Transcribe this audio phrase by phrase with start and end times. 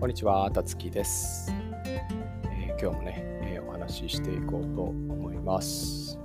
[0.00, 1.52] こんにちは、たつきです、
[1.84, 6.18] えー、今日もね、えー、お話ししていこうと思います、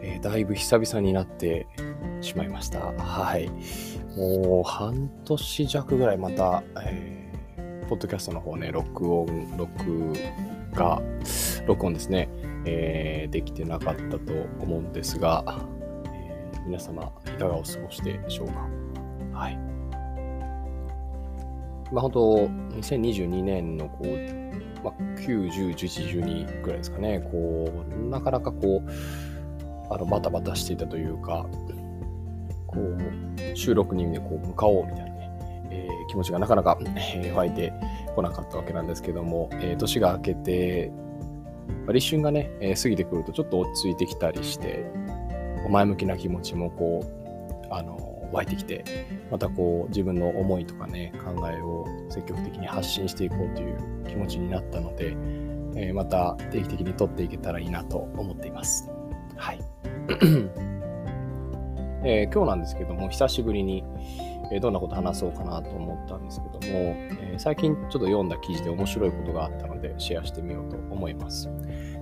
[0.00, 1.66] えー、だいぶ久々になって
[2.22, 2.78] しまいました。
[2.80, 3.50] はい。
[4.16, 10.14] もう半年弱ぐらいまた、えー、ポッドキャストの方ね、録音、録
[10.72, 11.02] 画、
[11.66, 12.30] 録音ですね、
[12.64, 15.44] えー、できてなかったと思うんですが、
[16.06, 18.54] え、皆様いかがお過ごしでしょうか？
[19.34, 19.69] はい。
[21.92, 24.50] まあ本当、2022年のこう、
[24.84, 28.90] まあ、9、10、11、12ぐらいですかね、こう、なかなかこう、
[29.92, 31.46] あのバタバタしていたというか、
[32.66, 35.30] こう、収録に、ね、こう向かおうみたいなね、
[35.70, 37.72] えー、気持ちがなかなか、えー、湧いて
[38.14, 40.92] こなかったわけなんですけども、えー、年が明けて、
[41.86, 44.90] まあ、立春がね、えー、過ぎてくるとちょっと落ち着いてきたりして、
[45.68, 48.84] 前向きな気持ちもこう、あの、湧いてきて
[49.30, 53.78] またこう自分の思いとかね考えを積極的に発信していこうという
[54.08, 55.16] 気持ちになったので、
[55.76, 58.90] えー、また定期的に撮っていけたらいいなと思っています。
[59.36, 59.60] はい。
[62.02, 63.84] えー、今日なんですけども久しぶりに、
[64.50, 71.50] えー、どんなこと話そうかなと思ったんですけども、え最近ちょっと読んだ記事で面白いことがあったのでシェアしてみようと思います。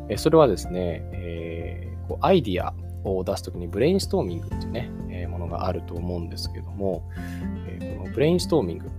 [0.08, 2.72] えそれはですね、えこうアイディア
[3.04, 4.90] を出すときにブレインストーミングっていうね、
[5.48, 7.02] があると思うんですけども、
[7.66, 8.90] えこのブレインストーミング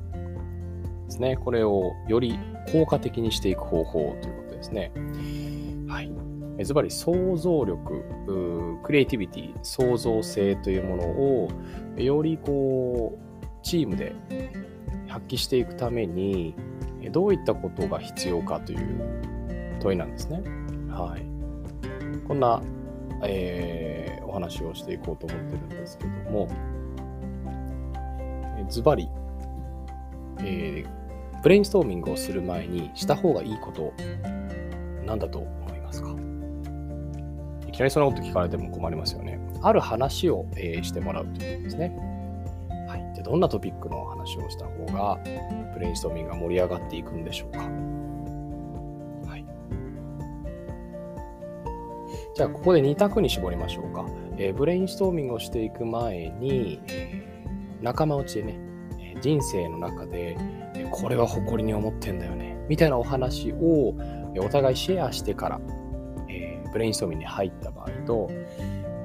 [1.05, 2.38] ですね、これをより
[2.72, 4.92] 効果的にしていく方法ということですね。
[5.88, 6.11] はい。
[6.64, 8.03] ズバリ想像力、
[8.83, 11.50] クリエイティビティ、創造性というものを
[11.97, 14.14] よりこうチームで
[15.08, 16.53] 発揮していくために
[17.11, 20.44] どういったことが必要かという問いなんですね。
[20.89, 21.25] はい。
[22.27, 22.61] こんな
[23.23, 26.47] えー、お話をしていこうと思ってるんですけども、
[28.69, 29.09] ズバリ、
[30.39, 33.94] えー、ブレインストーミングをする前にした方がいいこと
[35.05, 36.09] なんだと思いますか？
[37.67, 39.39] いきなりそんなこと聞かれても困りますよね。
[39.61, 41.95] ある話を、えー、してもらうということですね。
[42.87, 43.15] はい。
[43.15, 45.17] で、どんなトピックの話をした方が、
[45.73, 47.59] ブレインストーミングが盛り上がっていくんでしょうか？
[52.39, 54.05] じゃあここで2択に絞りましょうか。
[54.38, 56.80] えー、ブレインストーミングをしていく前に、
[57.82, 58.60] 仲間内でね、
[59.20, 60.38] 人生の中で、
[60.89, 63.94] これは誇りに思ってんだよね、みたいなお話を
[64.38, 65.61] お互いシェアしてから、
[66.30, 68.30] えー、ブレインストーミングに入った場合と、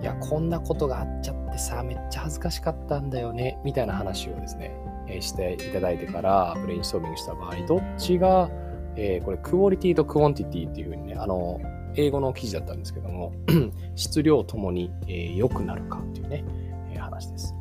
[0.00, 4.71] いや、こんなことがあっちゃってさ、めっちゃ恥ずかしかったんだよね、みたいな話をですね、
[5.09, 8.49] え、していただいてからブレインストーミングした場合、どっちが、
[8.94, 11.59] えー、これ、 quality と quantity っていうふうにね、あの、
[11.97, 13.32] 英語の記事だったんですけども、
[13.94, 16.44] 質量ともに良、えー、くなるかっていうね、
[16.93, 17.55] えー、話です。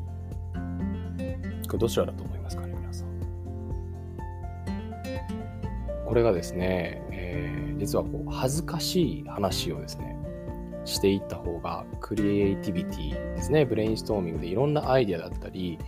[1.67, 3.07] これどちらだと思いますかね、皆さん。
[6.05, 10.17] これがですね、えー、実はこう恥ずかしい話をですね、
[10.85, 15.79] していった方がクリエイティビティですね、ブレインストーミングでいろんなアイデアだったり、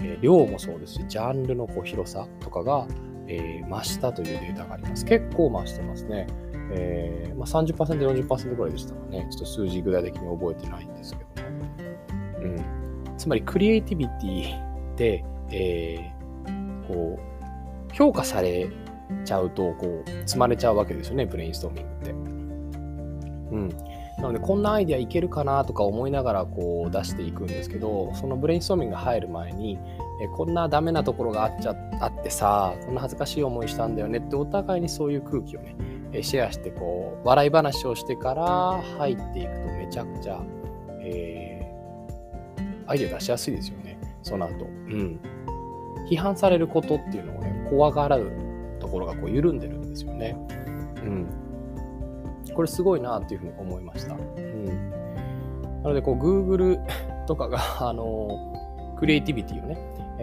[0.00, 2.86] えー、量もそうですし、ジャンルのこう広さとかが、
[3.26, 5.04] えー、増したというデータがあります。
[5.04, 6.26] 結構増してますね。
[6.72, 9.26] えーまあ30%、40%ぐらいでしたかね。
[9.30, 11.48] ちょっと数字具体的に覚えてないんですけども。
[12.42, 13.16] うん。
[13.18, 18.68] つまり、クリエイティビティで、えー、こう、評価され
[19.24, 22.10] ちゃうと、こう、積まれちゃうわけですよね、ブレインストーミングって。
[22.10, 23.68] うん。
[24.18, 29.78] なので、こんなアイデアいけるかなとか思いながら、こう、出していくんですけど、そのブレインストーミングが入る前に、
[30.22, 35.74] えこんなダメなところがあっちゃあってさ、こんな恥ずかしい思いしたんだよねってお互いにそういう空気をね、
[36.22, 40.40] シェアしてこう笑い話をしてから入っていくとめちゃくちゃ、
[41.00, 43.98] えー、アイデア出しやすいですよね。
[44.22, 45.20] その後、うん、
[46.08, 48.32] 批判されることっていうのをね怖がらう
[48.80, 50.36] ところがこう緩んでるんですよね、
[51.02, 51.26] うん、
[52.54, 54.90] これすごいなっていうふうに思いました、うん、
[55.82, 56.78] なのでこう Google
[57.26, 59.76] とかがあのクリエイティビティをね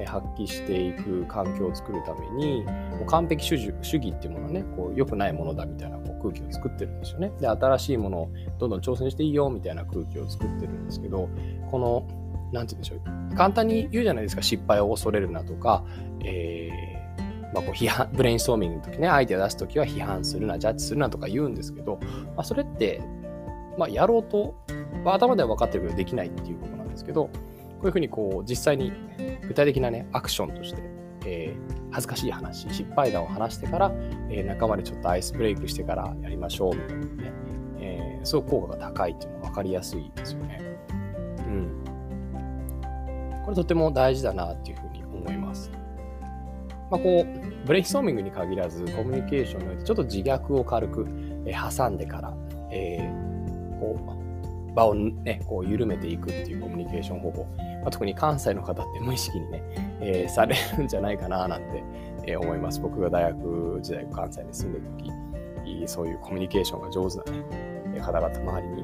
[0.06, 7.32] 発揮していく環境を作るためにもう完璧主義主義っていうものはねこう良くないものだみたいなこう空気を作ってるんですよね。
[7.40, 11.30] で新しいものをどんどん挑戦していいよみたいな空気を作ってるんですけど
[11.70, 12.08] この
[12.54, 13.36] 何て言うんでしょう。
[13.36, 14.42] 簡単に言うじゃないですか。
[14.42, 15.84] 失敗を恐れるなとか、
[16.24, 16.92] えー
[17.54, 22.00] まあ、こう批判ブレインストーミングの時ねアイデア出す時は批判するなジャッジするなとか言うんですけど、
[22.36, 23.02] まあ、それって、
[23.78, 24.56] まあ、やろうと、
[25.04, 27.30] まあ、頭では分かってるけどできないっていうことなんですけど
[27.82, 28.94] こういうふうにこう実際に
[29.48, 30.84] 具体的なねアクションとして、
[31.26, 33.92] えー、恥ずかしい話失敗談を話してから、
[34.30, 37.32] えー、仲間でちょっとアイスブレイクしてからやりましょうみたいなね、
[37.80, 40.62] えー、すごく効果が高いっていうのは分かりやすいですよね。
[41.40, 41.84] うん。
[43.44, 45.72] これとても大事だなっていうふうに思います。
[46.92, 51.08] まあ、こう、ブレインストーミングに限らず、コミュニケーションにおいて、ちょっと自虐を軽く、
[51.76, 52.38] 挟んでから、
[52.70, 54.21] えー、こう、
[54.76, 57.44] 場をね、こう緩めていくっていうコミュニケーション方法、
[57.82, 59.64] まあ、特に関西の方って無意識にね、
[60.02, 61.84] えー、されるんじゃないかななんて、
[62.28, 62.80] えー、思います。
[62.80, 67.24] 僕が大学時代関西に住んでる時、そういうコミュニケーションが上手な、
[67.92, 68.84] ね、方々周りに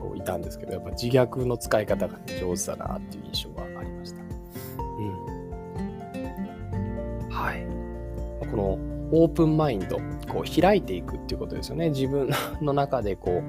[0.00, 4.22] こういたんですけど、やっぱ自虐の使い方が、ね、上手だなっていう印象がありました。
[4.22, 5.02] う
[7.28, 7.28] ん。
[7.30, 7.66] はい。
[8.50, 8.78] この
[9.14, 9.98] オープンマインド、
[10.32, 11.90] こう開いていくっていうことですよね。
[11.90, 12.30] 自分
[12.60, 13.44] の中でこう、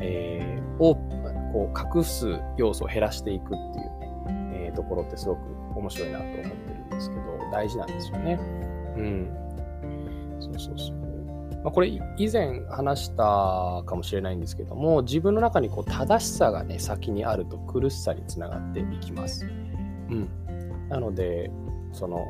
[0.00, 0.43] えー、
[0.78, 3.84] オープン、こう隠す要素を減らしていくっていう
[4.26, 5.40] ね、えー、ところってすごく
[5.76, 6.50] 面白いなと思ってる
[6.86, 7.22] んですけど、
[7.52, 8.38] 大事なんですよね。
[8.96, 9.30] うん。
[10.40, 11.04] そうそうそう。
[11.64, 19.46] まあ、これ以前話したかもしれないんですけども自分の中にこう正しさがね先にあると苦しさにつながっていきます。
[19.46, 20.28] うん、
[20.90, 21.50] なので
[21.92, 22.22] その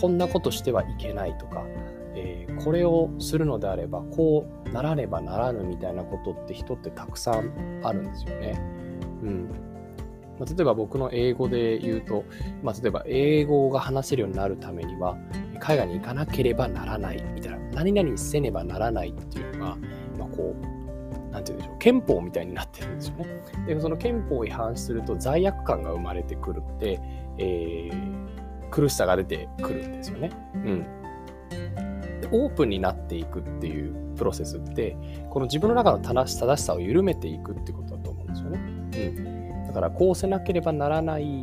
[0.00, 1.64] こんなことしてはいけないとか、
[2.14, 8.60] えー、これをするのであればこうならねばならぬみたいなことって人ってたくさんあるんですよね。
[9.22, 9.48] うん
[10.38, 12.24] まあ、例えば僕の英語で言うと、
[12.62, 15.16] まあ、例えば英語が話せるようになるためには
[15.60, 19.76] 海外に行かなければならないみたいな何々せねばならないっていうのが、
[20.18, 23.26] まあ、こうなんて言うんでしょう憲法みたいになってるんですよね。
[23.66, 27.00] でその憲法を違反すると罪悪感が生まれてくるって、
[27.38, 30.30] えー、苦しさが出てくるんですよね。
[30.54, 30.86] うん
[32.32, 34.96] オープンになっていくっていうプロセスって
[35.30, 38.58] この自分の中の正し正しさを緩めていくってことだと思うんですよね。
[39.16, 39.42] うん
[39.72, 41.42] だからこうせなければならない、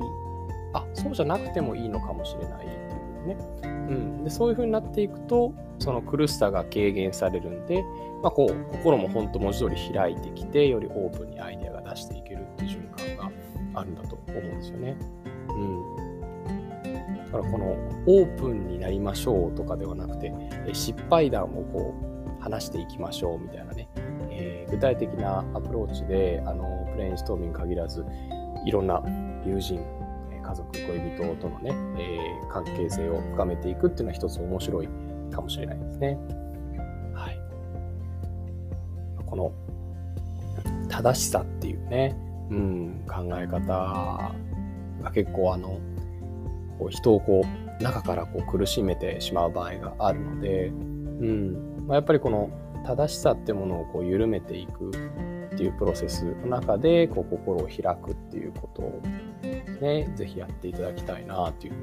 [0.74, 3.38] あ、そうじゃなくてもいいのかもしれないっていうね。
[3.64, 7.84] うん、でそういう風になっていくと、その苦しさが軽減されるんで、
[8.22, 12.82] まあ、こう心も本当文字通り開いてきて、よりオープンにアイデアが出していけるっていう瞬
[13.18, 13.32] 間が
[13.74, 14.96] あるんだと思うんですよね。
[17.32, 17.66] だからこの
[18.08, 20.34] オープンになりましょうとかではなくて、
[20.74, 21.94] 失敗談をこ
[22.40, 23.88] う話していきましょうみたいなね、
[24.32, 28.04] えー、具体的なアプローチで、あの、ブレインストーミング限らず、
[28.66, 29.04] いろんな
[29.46, 29.80] 友人、
[30.42, 31.72] 家族、恋人とのね、
[32.02, 34.90] えー、関係性を深めていくっていうのは一つ面白い
[35.32, 36.18] かもしれないですね。
[37.14, 37.40] はい。
[39.26, 39.52] この
[40.90, 42.16] 正しさっていうね、
[42.50, 43.60] うん、考え方
[45.04, 45.80] が結構あの、
[46.80, 52.50] こう人をこう中からこう苦しめてしまう場合があるので、うんまあ、やっぱりこの
[52.86, 59.02] 正しさってものをこう緩めていくっていうプロセスの中でこう心を開くっていうことを
[59.82, 61.80] ね、ぜひやっていただきたいなというふう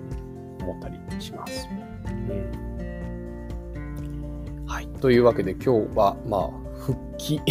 [0.64, 1.69] に思ったりします。
[2.06, 2.10] う
[4.62, 4.88] ん、はい。
[5.00, 7.40] というわけで今日は、まあ、復帰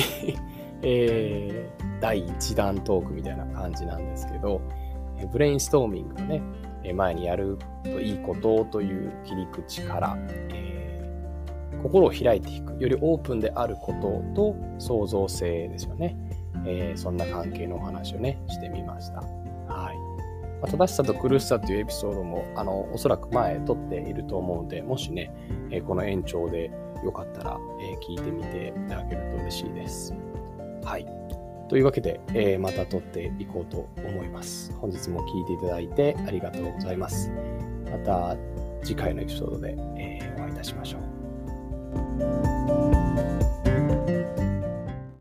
[0.88, 4.62] えー、第1弾トークみたいな感じなんですけど、
[5.32, 6.44] ブレインストーミングのね、
[6.94, 10.18] 前にやるといいことという切り口から、
[10.50, 16.18] えー、心を開いていく、よりオープンであることと創造性ですよね。
[16.66, 19.22] えー、そんな関係のお話をね、してみました。
[19.22, 19.98] はい。
[20.62, 25.32] まあ、正しさと苦しさというエピソードも、あの、おそらく前撮っていると思うので、もしね、
[25.70, 26.72] えー、この延長で
[27.04, 30.14] よかったら、え、聞いてみていただけると嬉しいです。
[30.84, 31.25] はい。
[31.68, 34.72] というわけで、えー、また撮っていこうと思います。
[34.74, 37.32] 本日も聴いていただいてありがとうございます。
[37.92, 38.38] また
[38.84, 40.98] 次回のエピソードで、えー、お会いいたしましょ
[42.52, 42.55] う。